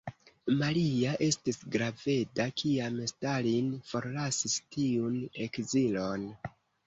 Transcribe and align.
Maria 0.59 1.11
estis 1.25 1.59
graveda, 1.75 2.47
kiam 2.63 2.97
Stalin 3.13 3.69
forlasis 3.91 4.55
tiun 4.77 5.21
ekzilon. 5.49 6.27